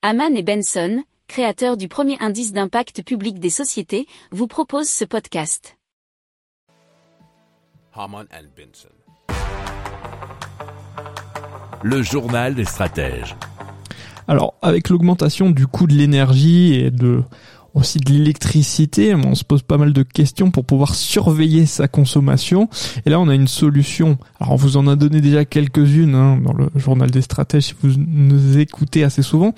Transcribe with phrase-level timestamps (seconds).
[0.00, 5.76] Haman et Benson, créateurs du premier indice d'impact public des sociétés, vous proposent ce podcast.
[7.92, 8.94] Haman and Benson.
[11.82, 13.34] Le journal des stratèges.
[14.28, 17.24] Alors, avec l'augmentation du coût de l'énergie et de
[17.78, 22.68] aussi de l'électricité, on se pose pas mal de questions pour pouvoir surveiller sa consommation.
[23.06, 24.18] Et là, on a une solution.
[24.40, 27.74] Alors, on vous en a donné déjà quelques-unes hein, dans le journal des stratèges si
[27.82, 29.54] vous nous écoutez assez souvent.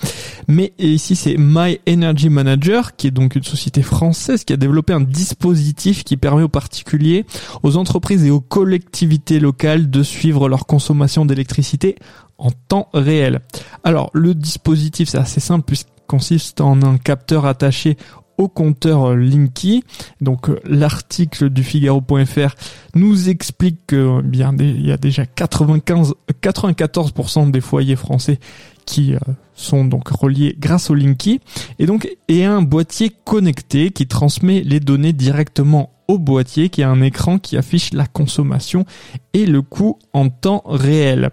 [0.48, 4.92] Mais ici, c'est My Energy Manager, qui est donc une société française qui a développé
[4.92, 7.24] un dispositif qui permet aux particuliers,
[7.62, 11.96] aux entreprises et aux collectivités locales de suivre leur consommation d'électricité
[12.38, 13.40] en temps réel.
[13.84, 17.96] Alors, le dispositif, c'est assez simple puisque consiste en un capteur attaché
[18.36, 19.84] au compteur Linky.
[20.20, 22.54] Donc euh, l'article du Figaro.fr
[22.96, 28.40] nous explique que eh bien il y a déjà 95 94% des foyers français
[28.86, 29.18] qui euh,
[29.54, 31.40] sont donc reliés grâce au Linky
[31.78, 36.90] et donc et un boîtier connecté qui transmet les données directement au boîtier qui a
[36.90, 38.84] un écran qui affiche la consommation
[39.32, 41.30] et le coût en temps réel.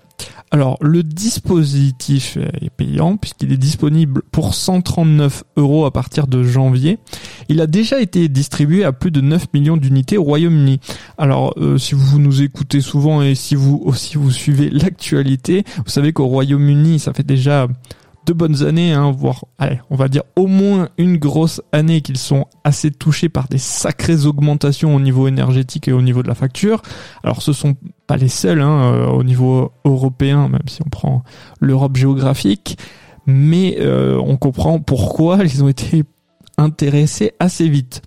[0.49, 6.99] Alors le dispositif est payant puisqu'il est disponible pour 139 euros à partir de janvier.
[7.49, 10.79] Il a déjà été distribué à plus de 9 millions d'unités au Royaume-Uni.
[11.17, 15.91] Alors euh, si vous nous écoutez souvent et si vous aussi vous suivez l'actualité, vous
[15.91, 17.67] savez qu'au Royaume-Uni ça fait déjà
[18.27, 22.17] deux bonnes années, hein, voire, allez, on va dire au moins une grosse année qu'ils
[22.17, 26.35] sont assez touchés par des sacrées augmentations au niveau énergétique et au niveau de la
[26.35, 26.81] facture.
[27.23, 31.23] Alors ce sont pas les seuls hein, euh, au niveau européen, même si on prend
[31.61, 32.77] l'Europe géographique,
[33.25, 36.03] mais euh, on comprend pourquoi ils ont été
[36.57, 38.01] intéressés assez vite.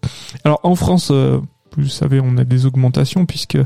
[0.44, 1.40] Alors en France, euh,
[1.76, 3.58] vous savez, on a des augmentations puisque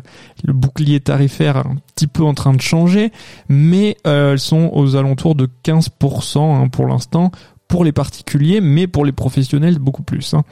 [0.45, 3.13] le bouclier tarifaire est un petit peu en train de changer,
[3.49, 7.31] mais euh, elles sont aux alentours de 15% hein, pour l'instant
[7.69, 10.35] pour les particuliers, mais pour les professionnels beaucoup plus.
[10.35, 10.45] Hein.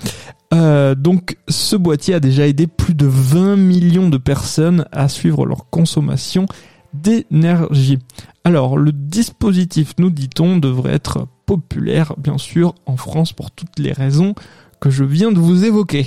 [0.54, 5.46] Euh, donc ce boîtier a déjà aidé plus de 20 millions de personnes à suivre
[5.46, 6.46] leur consommation
[6.94, 7.98] d'énergie.
[8.44, 13.92] Alors le dispositif, nous dit-on, devrait être populaire bien sûr en France pour toutes les
[13.92, 14.34] raisons
[14.80, 16.06] que je viens de vous évoquer.